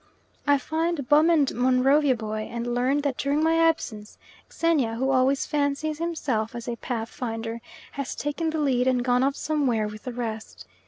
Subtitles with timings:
[0.47, 4.17] I find Bum and Monrovia boy, and learn that during my absence
[4.51, 9.21] Xenia, who always fancies himself as a path finder, has taken the lead, and gone
[9.21, 10.65] off somewhere with the rest.